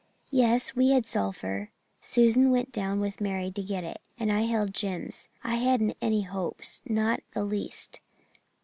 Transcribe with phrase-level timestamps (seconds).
[0.31, 1.69] "Yes, we had sulphur.
[2.01, 5.29] Susan went down with Mary to get it, and I held Jims.
[5.43, 7.99] I hadn't any hope not the least.